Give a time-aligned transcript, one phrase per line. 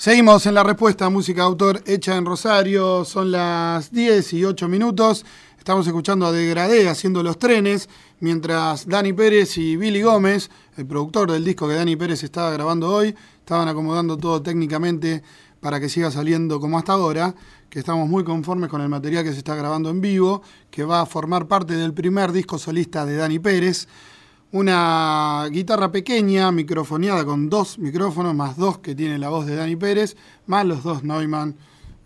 [0.00, 3.04] Seguimos en la respuesta a música autor hecha en Rosario.
[3.04, 5.26] Son las 10 y 8 minutos.
[5.58, 7.86] Estamos escuchando a Degradé haciendo los trenes,
[8.20, 12.88] mientras Dani Pérez y Billy Gómez, el productor del disco que Dani Pérez estaba grabando
[12.88, 15.22] hoy, estaban acomodando todo técnicamente
[15.60, 17.34] para que siga saliendo como hasta ahora,
[17.68, 20.40] que estamos muy conformes con el material que se está grabando en vivo,
[20.70, 23.86] que va a formar parte del primer disco solista de Dani Pérez.
[24.52, 29.76] Una guitarra pequeña, microfoneada con dos micrófonos, más dos que tiene la voz de Dani
[29.76, 31.54] Pérez, más los dos Neumann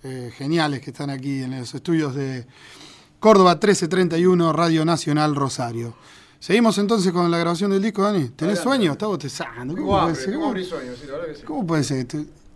[0.02, 2.47] eh, geniales que están aquí en los estudios de
[3.19, 5.95] Córdoba 1331, Radio Nacional Rosario.
[6.38, 8.29] Seguimos entonces con la grabación del disco, Dani.
[8.37, 8.93] ¿Tenés sueño?
[8.93, 9.74] Estás bostezando.
[9.74, 11.45] ¿Cómo, puede ser?
[11.47, 12.07] ¿Cómo puede ser?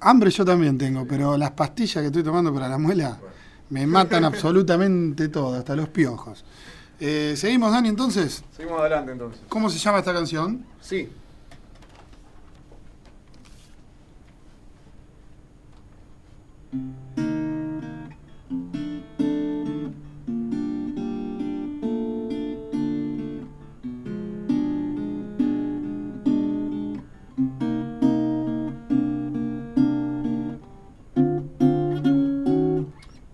[0.00, 3.18] Hambre yo también tengo, pero las pastillas que estoy tomando para la muela
[3.70, 6.44] me matan absolutamente todo, hasta los piojos.
[7.00, 8.42] Eh, ¿Seguimos, Dani, entonces?
[8.56, 9.40] Seguimos adelante, entonces.
[9.48, 10.64] ¿Cómo se llama esta canción?
[10.80, 11.08] Sí.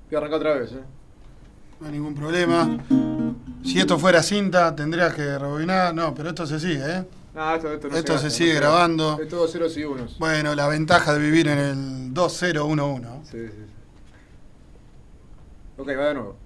[0.07, 0.83] Voy a arrancar otra vez, ¿eh?
[1.81, 3.14] No hay ningún problema.
[3.65, 5.95] Si esto fuera cinta, tendrías que rebobinar.
[5.95, 7.05] No, pero esto se sigue, ¿eh?
[7.35, 9.19] No, esto, esto no Esto se hace, sigue no grabando.
[9.21, 10.19] Es todo ceros y unos.
[10.19, 13.09] Bueno, la ventaja de vivir en el 2011.
[13.25, 13.65] Sí, sí, sí.
[15.77, 16.37] Ok, va de nuevo.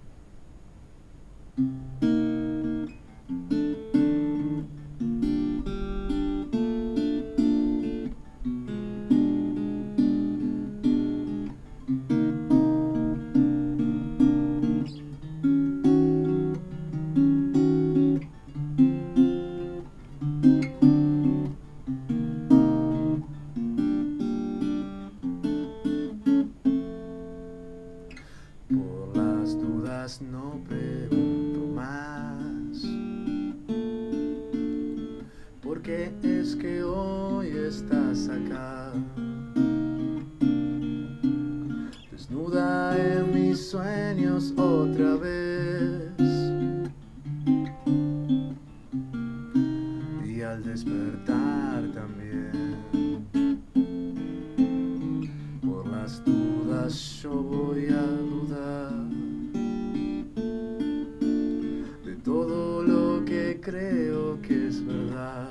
[63.71, 65.51] Creo que es verdad.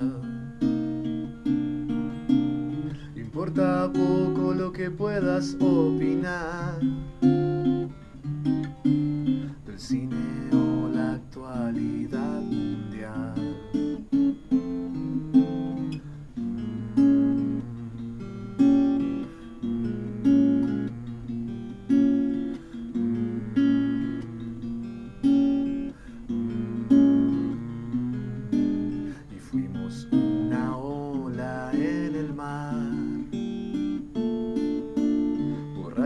[3.16, 6.80] Importa poco lo que puedas opinar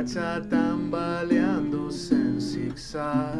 [0.01, 3.35] borracha tambaleándose en zigzag,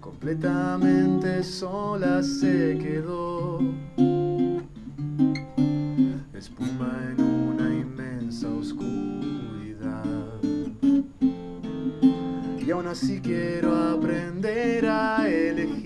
[0.00, 3.60] completamente sola se quedó,
[6.34, 10.04] espuma en una inmensa oscuridad.
[12.66, 15.76] Y aún así quiero aprender a elegir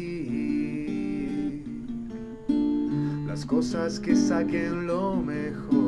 [3.26, 5.79] las cosas que saquen lo mejor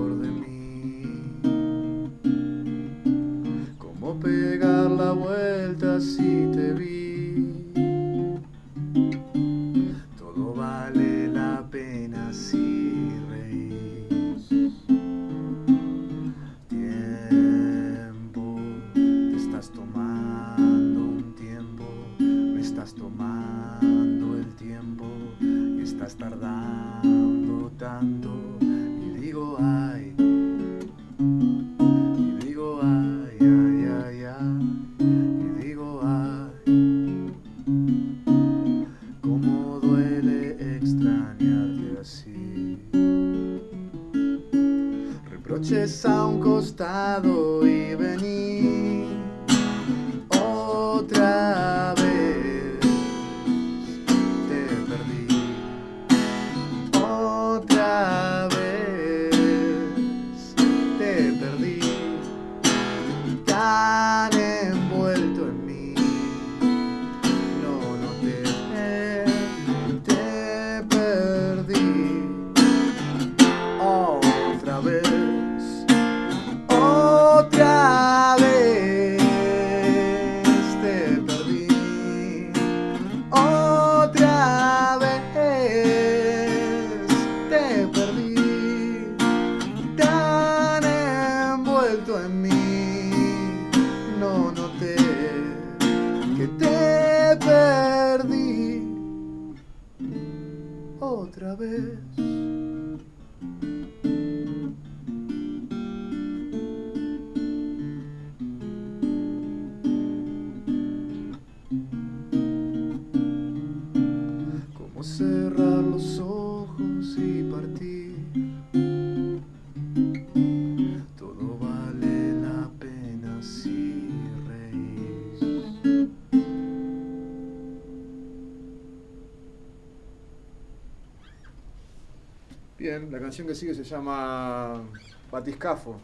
[132.90, 134.82] canción que sigue se llama
[135.31, 135.99] Batiscafo.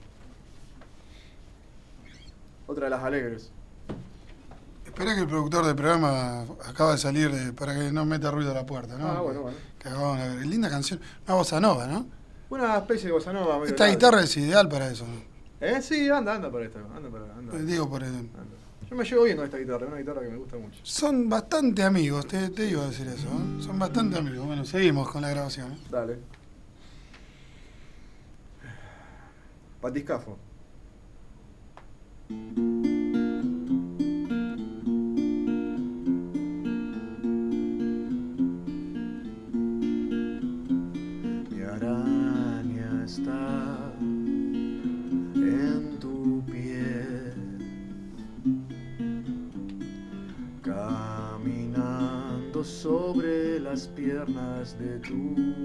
[2.66, 3.50] Otra de las alegres.
[4.84, 8.50] Espera que el productor del programa acaba de salir de- para que no meta ruido
[8.50, 9.06] a la puerta, ¿no?
[9.08, 9.56] Ah, bueno, bueno.
[9.78, 10.46] Que acabamos de ver.
[10.46, 11.00] Linda canción.
[11.26, 12.06] Una bossa nova, ¿no?
[12.50, 13.64] Una especie de bossa nova.
[13.66, 15.06] Esta guitarra es ideal para eso.
[15.06, 15.66] ¿no?
[15.66, 15.80] ¿Eh?
[15.82, 16.78] Sí, anda, anda para esta.
[16.80, 18.22] Anda para, anda, Digo, por anda.
[18.90, 20.80] Yo me llevo bien con esta guitarra, es una guitarra que me gusta mucho.
[20.82, 23.26] Son bastante amigos, te, te iba a decir eso.
[23.28, 23.62] ¿eh?
[23.62, 24.46] Son bastante amigos.
[24.46, 25.72] Bueno, seguimos con la grabación.
[25.72, 25.78] ¿eh?
[25.90, 26.18] Dale.
[29.80, 30.36] Batiscafo.
[41.50, 43.92] Mi araña está
[45.36, 47.34] en tu piel,
[50.62, 51.84] caminando
[52.64, 55.57] sobre las piernas de tu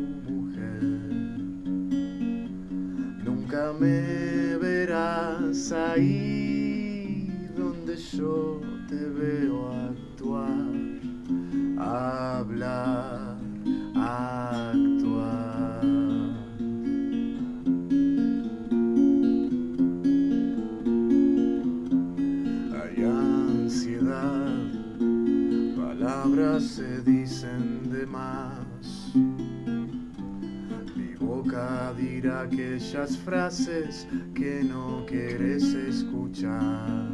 [32.29, 37.09] aquellas frases que no quieres escuchar.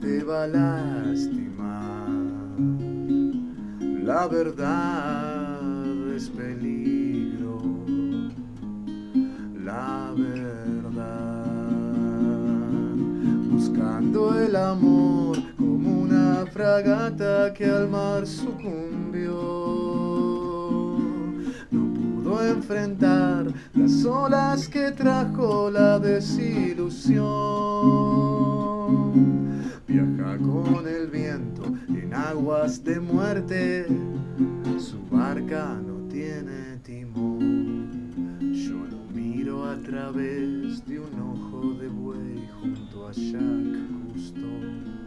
[0.00, 2.08] Te va a lastimar.
[4.04, 5.60] La verdad
[6.14, 7.62] es peligro.
[9.64, 11.46] La verdad.
[13.50, 18.82] Buscando el amor como una fragata que al mar sucumbió.
[22.50, 27.22] Enfrentar las olas que trajo la desilusión.
[29.86, 33.86] Viaja con el viento en aguas de muerte.
[34.78, 38.52] Su barca no tiene timón.
[38.52, 45.01] Yo lo miro a través de un ojo de buey junto a Jacques Cousteau.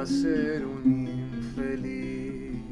[0.00, 2.62] Para ser un infeliz.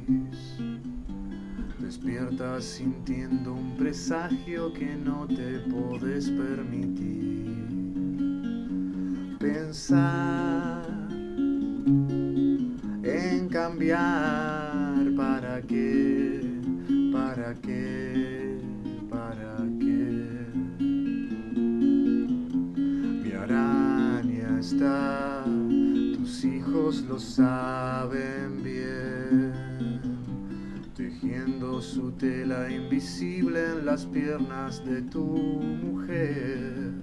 [1.78, 7.54] Despiertas sintiendo un presagio que no te podés permitir.
[9.38, 10.87] Pensar
[13.02, 14.58] en cambiar
[26.88, 30.00] lo saben bien,
[30.97, 36.95] tejiendo su tela invisible en las piernas de tu mujer.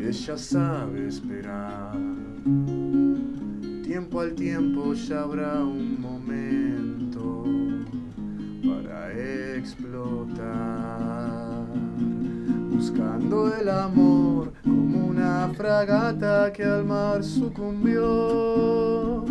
[0.00, 1.92] Ella sabe esperar,
[3.82, 7.44] tiempo al tiempo ya habrá un momento
[8.64, 9.12] para
[9.58, 10.48] explotar.
[12.70, 14.47] Buscando el amor
[15.46, 19.24] fragata que al mar sucumbió.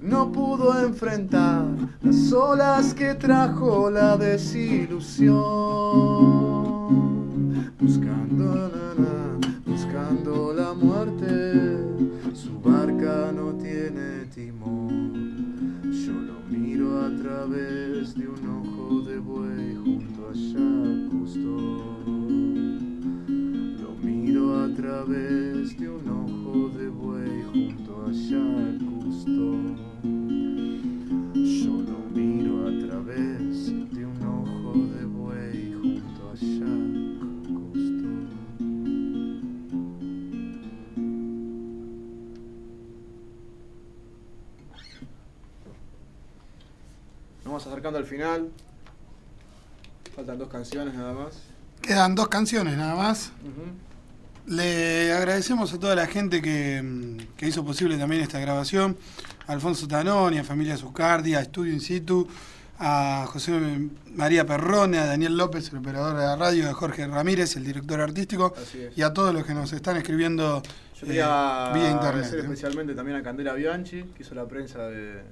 [0.00, 1.66] No pudo enfrentar
[2.02, 5.34] las olas que trajo la desilusión.
[7.78, 11.84] Buscando, na, buscando la muerte,
[12.32, 15.82] su barca no tiene timón.
[16.04, 20.34] Yo lo miro a través de un ojo de buey junto a
[25.04, 29.76] través de un ojo de buey junto a Jacques Cousteau.
[31.34, 38.28] Yo lo miro a través de un ojo de buey junto a Jacques Cousteau.
[47.36, 48.50] Nos vamos acercando al final.
[50.16, 51.42] Faltan dos canciones nada más.
[51.82, 53.32] Quedan dos canciones nada más.
[53.42, 53.93] Ujú.
[54.46, 58.96] Le agradecemos a toda la gente que, que hizo posible también esta grabación.
[59.46, 62.28] A Alfonso Tanoni, a Familia Zucardi, a Estudio In Situ,
[62.78, 63.52] a José
[64.14, 68.00] María Perrone, a Daniel López, el operador de la radio, a Jorge Ramírez, el director
[68.00, 68.54] artístico,
[68.96, 70.62] y a todos los que nos están escribiendo
[71.00, 72.02] Yo eh, vía internet.
[72.02, 72.42] agradecer ¿eh?
[72.42, 75.22] especialmente también a Candela Bianchi, que hizo la prensa de,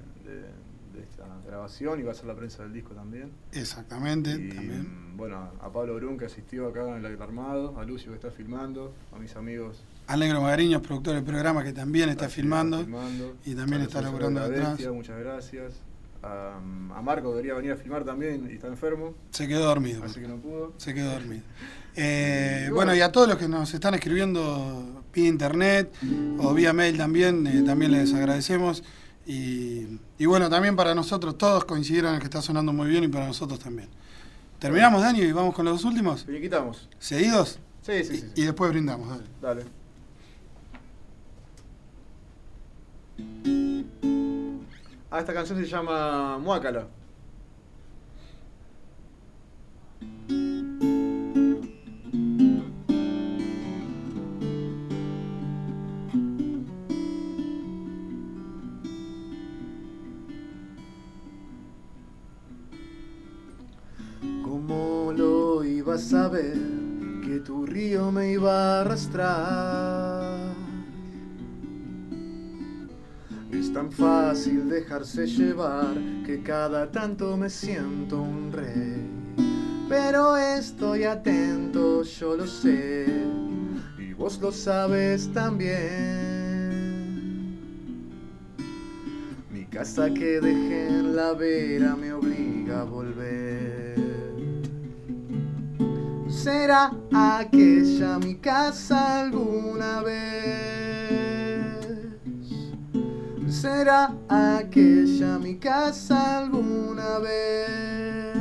[1.45, 3.31] grabación y va a hacer la prensa del disco también.
[3.51, 5.15] Exactamente, Y también.
[5.17, 8.93] bueno, a Pablo Brun que asistió acá en el armado, a Lucio que está filmando,
[9.15, 12.79] a mis amigos Al Negro Magariños, productor del programa, que también está filmando.
[12.79, 13.35] filmando.
[13.45, 14.47] y también está laburando.
[14.49, 15.73] Bestia, Muchas gracias.
[16.25, 20.03] A, a Marco debería venir a filmar también y está enfermo, Se quedó dormido.
[20.05, 20.73] así que no pudo.
[20.77, 21.43] Se quedó dormido.
[21.95, 22.95] Eh, Y bueno, bueno.
[22.95, 25.93] y a todos los que nos están escribiendo vía internet
[26.39, 28.83] o vía mail también, eh, también les agradecemos.
[29.25, 33.07] Y, y bueno, también para nosotros todos coincidieron en que está sonando muy bien y
[33.07, 33.89] para nosotros también.
[34.59, 36.23] ¿Terminamos, Dani, y vamos con los dos últimos?
[36.25, 36.87] quitamos.
[36.99, 37.59] ¿Seguidos?
[37.81, 38.25] Sí, sí, Y, sí.
[38.35, 38.45] y sí.
[38.45, 39.23] después brindamos, dale.
[39.41, 39.65] Dale.
[45.11, 46.87] Ah, esta canción se llama Muácala.
[65.93, 66.57] A saber
[67.23, 70.55] que tu río me iba a arrastrar?
[73.51, 75.95] Es tan fácil dejarse llevar
[76.25, 79.07] que cada tanto me siento un rey.
[79.87, 83.05] Pero estoy atento, yo lo sé,
[83.99, 85.73] y vos lo sabes también.
[89.51, 93.22] Mi casa que dejé en la vera me obliga a volver.
[96.43, 100.19] ¿Será aquella mi casa alguna vez?
[103.47, 108.35] ¿Será aquella mi casa alguna vez?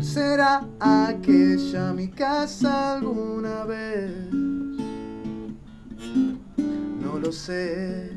[0.00, 4.32] ¿Será aquella mi casa alguna vez?
[7.02, 8.13] No lo sé.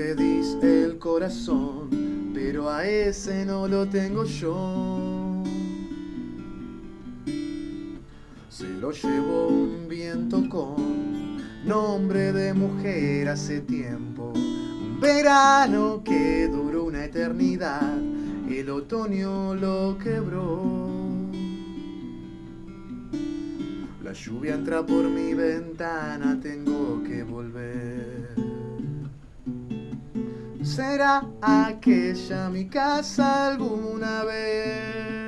[0.00, 1.90] Pedís el corazón,
[2.32, 5.42] pero a ese no lo tengo yo.
[8.48, 14.32] Se lo llevó un viento con nombre de mujer hace tiempo.
[14.34, 17.98] Un verano que duró una eternidad,
[18.48, 20.80] el otoño lo quebró.
[24.02, 28.49] La lluvia entra por mi ventana, tengo que volver.
[30.76, 35.26] ¿Será aquella mi casa alguna vez?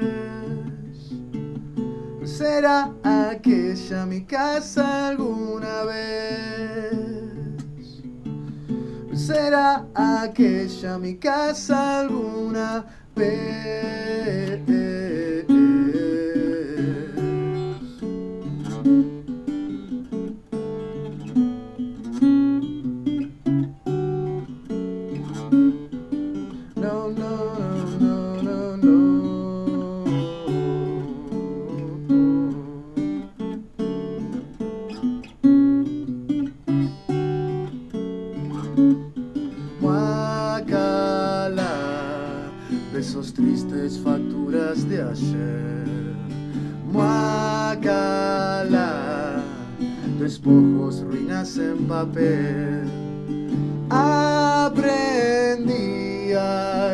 [2.24, 6.92] ¿Será aquella mi casa alguna vez?
[9.14, 12.84] ¿Será aquella mi casa alguna
[13.16, 13.82] vez?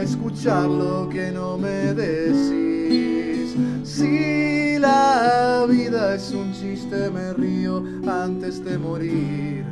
[0.08, 3.54] Escuchar lo que no me decís.
[3.84, 9.66] Si la vida es un chiste, me río antes de morir.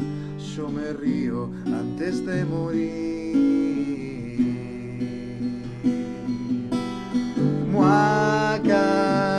[0.54, 3.36] Yo me río antes de morir.
[7.72, 9.35] Muácala.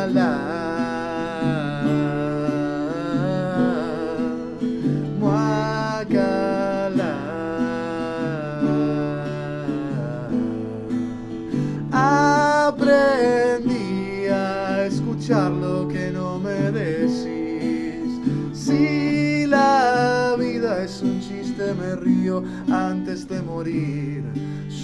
[21.73, 24.23] Me río antes de morir.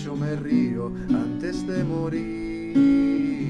[0.04, 3.43] Yo me río antes de morir.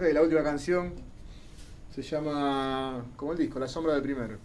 [0.00, 0.94] Ok, la última canción
[1.94, 4.38] se llama, como el disco, La sombra del primero.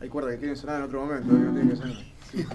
[0.00, 1.96] Hay cuerdas que quieren sonar en otro momento, que no tienen que sonar.
[2.30, 2.46] Sí.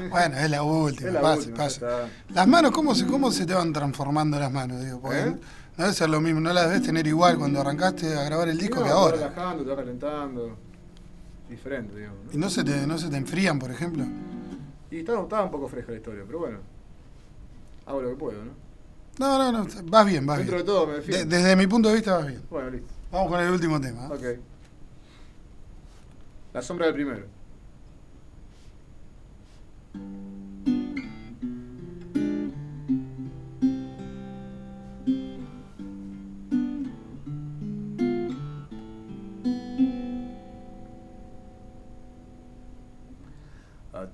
[0.10, 2.08] Bueno, es la última, Es la pasa, última, está.
[2.34, 4.82] Las manos, ¿cómo se, ¿cómo se te van transformando las manos?
[4.84, 5.30] Digo, porque ¿Eh?
[5.76, 8.58] no debe ser lo mismo, no las debes tener igual cuando arrancaste a grabar el
[8.58, 9.12] disco Sí, que no, Te ahora.
[9.12, 10.56] vas relajando, te vas calentando.
[11.48, 12.18] Diferente, digamos.
[12.26, 12.32] ¿no?
[12.32, 14.04] ¿Y no se, te, no se te enfrían, por ejemplo?
[14.90, 16.58] Y estaba, estaba un poco fresca la historia, pero bueno.
[17.86, 18.52] Hago lo que puedo, ¿no?
[19.18, 20.66] No, no, no, vas bien, vas Dentro bien.
[20.66, 21.36] de todo me De- defiendo.
[21.36, 22.42] desde mi punto de vista vas bien.
[22.50, 22.88] Bueno, listo.
[23.12, 24.06] Vamos con el último tema.
[24.06, 24.36] ¿eh?
[24.36, 24.40] Ok.
[26.54, 27.26] La sombra del primero.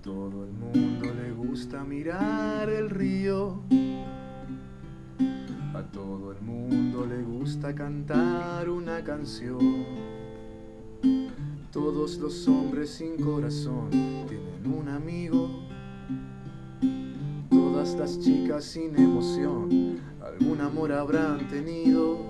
[0.07, 3.61] Todo el mundo le gusta mirar el río.
[5.75, 9.59] A todo el mundo le gusta cantar una canción.
[11.73, 15.51] Todos los hombres sin corazón tienen un amigo.
[17.51, 22.21] Todas las chicas sin emoción algún amor habrán tenido.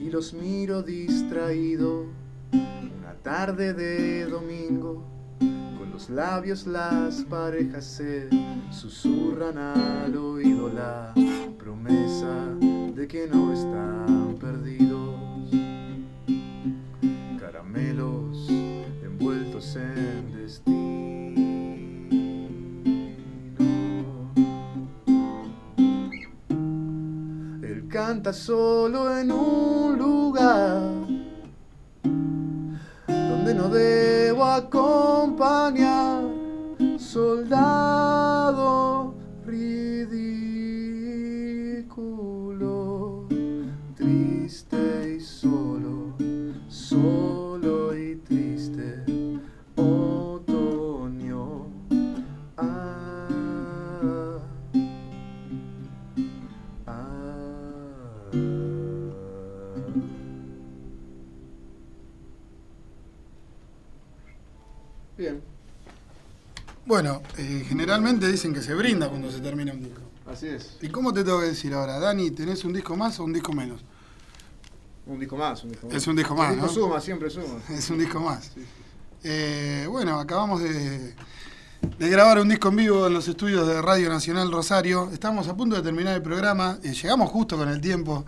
[0.00, 2.06] Y los miro distraído
[2.50, 5.13] una tarde de domingo.
[5.94, 8.28] Los labios las parejas se
[8.72, 11.14] susurran al oído la
[11.56, 12.48] promesa
[12.96, 15.52] de que no están perdidos.
[17.38, 18.50] Caramelos
[19.04, 20.74] envueltos en destino.
[27.62, 30.90] Él canta solo en un lugar
[33.06, 34.13] donde no debo
[34.44, 36.22] acompañar,
[36.98, 38.93] soldado
[68.14, 70.00] generalmente dicen que se brinda cuando se termina un disco.
[70.30, 70.76] así es.
[70.82, 71.98] ¿Y cómo te tengo que decir ahora?
[71.98, 73.80] Dani, ¿tenés un disco más o un disco menos?
[75.06, 75.96] Un disco más, un disco más.
[75.96, 76.72] Es un disco más, El disco ¿no?
[76.72, 77.60] suma, siempre suma.
[77.70, 78.50] Es un disco más.
[78.54, 78.64] Sí.
[79.24, 81.14] Eh, bueno, acabamos de,
[81.98, 85.10] de grabar un disco en vivo en los estudios de Radio Nacional Rosario.
[85.12, 86.78] Estamos a punto de terminar el programa.
[86.82, 88.24] eh, llegamos justo con el tiempo.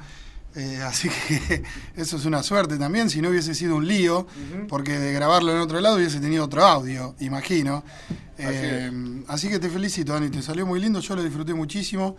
[0.56, 1.62] Eh, así que
[1.96, 3.10] eso es una suerte también.
[3.10, 4.26] Si no hubiese sido un lío,
[4.68, 7.84] porque de grabarlo en otro lado hubiese tenido otro audio, imagino.
[8.08, 10.30] Así Eh, así que te felicito, Dani.
[10.30, 11.00] Te salió muy lindo.
[11.00, 12.16] Yo lo disfruté muchísimo.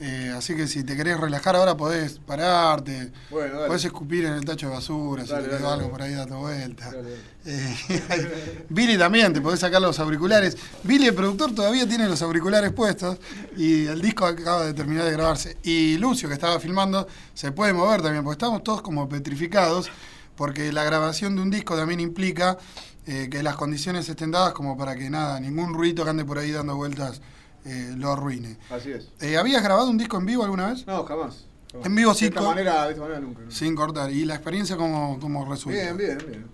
[0.00, 3.12] Eh, así que si te querés relajar ahora podés pararte.
[3.30, 3.66] Bueno.
[3.66, 6.86] Podés escupir en el tacho de basura, si te quedó algo por ahí dando vuelta.
[6.86, 7.16] Dale, dale.
[7.44, 10.56] Eh, Billy también, te podés sacar los auriculares.
[10.82, 13.18] Billy, el productor, todavía tiene los auriculares puestos
[13.56, 15.56] y el disco acaba de terminar de grabarse.
[15.62, 19.88] Y Lucio, que estaba filmando, se puede mover también, porque estamos todos como petrificados,
[20.36, 22.58] porque la grabación de un disco también implica
[23.06, 26.38] eh, que las condiciones estén dadas como para que nada, ningún ruido que ande por
[26.38, 27.20] ahí dando vueltas
[27.64, 28.58] eh, lo arruine.
[28.70, 29.10] Así es.
[29.20, 30.86] Eh, ¿Habías grabado un disco en vivo alguna vez?
[30.86, 31.46] No, jamás.
[31.70, 31.86] jamás.
[31.86, 33.42] En vivo sí, De esta manera, de esta manera nunca.
[33.42, 33.50] ¿no?
[33.50, 34.10] Sin cortar.
[34.10, 35.78] ¿Y la experiencia cómo, cómo resulta?
[35.80, 36.46] Bien, bien, bien.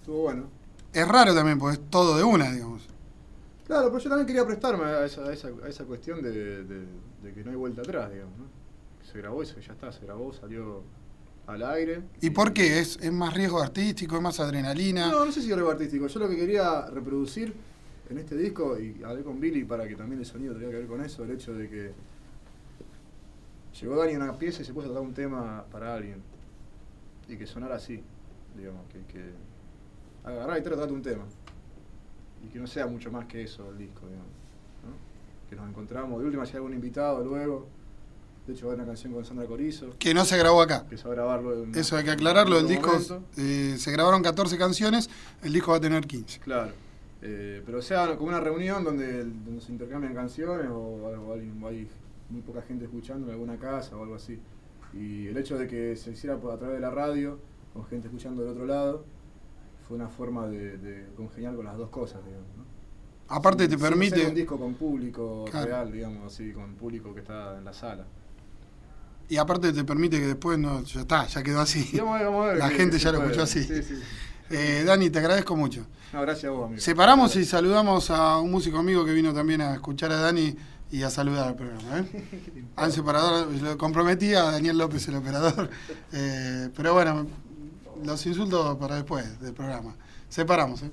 [0.00, 0.44] Estuvo bueno.
[0.92, 2.82] Es raro también, porque es todo de una, digamos.
[3.66, 6.30] Claro, pero yo también quería prestarme a esa, a esa, a esa cuestión de,
[6.64, 6.86] de-
[7.22, 8.36] de que no hay vuelta atrás, digamos.
[8.38, 8.44] ¿no?
[9.12, 10.82] Se grabó eso, ya está, se grabó, salió
[11.46, 12.02] al aire.
[12.20, 12.80] ¿Y por qué?
[12.80, 14.16] ¿Es, es más riesgo artístico?
[14.16, 15.08] ¿Es más adrenalina?
[15.10, 16.06] No, no sé si algo artístico.
[16.08, 17.54] Yo lo que quería reproducir
[18.10, 20.86] en este disco, y hablé con Billy para que también el sonido tenga que ver
[20.86, 21.92] con eso, el hecho de que
[23.80, 26.22] llegó Dani a una pieza y se puso a tocar un tema para alguien.
[27.28, 28.02] Y que sonara así,
[28.56, 29.30] digamos, que, que
[30.24, 31.24] agarrar y tratar un tema.
[32.44, 34.26] Y que no sea mucho más que eso el disco, digamos.
[34.84, 35.48] ¿no?
[35.48, 37.68] Que nos encontramos, de última si hay algún invitado luego.
[38.46, 40.84] De hecho va una canción con Sandra Corizo, Que no se grabó acá.
[40.88, 41.62] que se va a grabar luego.
[41.64, 42.58] en- Eso hay que aclararlo.
[42.58, 42.90] El disco
[43.36, 45.08] eh, se grabaron 14 canciones,
[45.44, 46.40] el disco va a tener 15.
[46.40, 46.72] Claro.
[47.22, 51.06] Eh, pero sea como una reunión donde, donde se intercambian canciones o,
[51.68, 51.86] hay
[52.30, 54.38] muy poca gente escuchando en alguna casa o algo así.
[54.94, 57.38] Y el hecho de que se hiciera a través de la radio,
[57.74, 59.04] con gente escuchando del otro lado,
[59.86, 62.48] fue una forma de, de congeniar con las dos cosas, digamos.
[62.56, 62.64] ¿no?
[63.28, 64.26] Aparte Sin- te permite...
[64.26, 65.66] un disco con público Claro.
[65.66, 68.06] real, digamos así, con público que está en la sala.
[69.28, 70.82] Y aparte te permite que después no...
[70.82, 71.88] Ya está, ya quedó así.
[71.92, 73.62] Y vamos a ver, vamos a ver La gente ya lo escuchó así.
[73.62, 73.94] Sí, sí.
[74.50, 75.86] Eh, Dani, te agradezco mucho.
[76.12, 76.80] No, gracias a vos, amigo.
[76.80, 80.56] Separamos y saludamos a un músico amigo que vino también a escuchar a Dani
[80.90, 81.98] y a saludar al programa.
[81.98, 82.64] ¿eh?
[82.76, 85.70] Al separador, lo comprometí a Daniel López, el operador.
[86.12, 87.24] Eh, pero bueno,
[88.04, 89.94] los insultos para después del programa.
[90.28, 90.82] Separamos.
[90.82, 90.90] ¿eh?